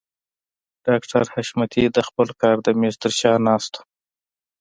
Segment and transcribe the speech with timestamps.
[0.85, 3.81] ډاکټر حشمتي د خپل کار د مېز تر شا ناست و.